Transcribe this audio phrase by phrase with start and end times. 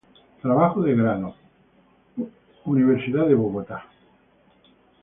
[0.41, 1.35] Trabajo de Grado,
[2.17, 3.85] Pontificia Universidad Javeriana de Bogotá.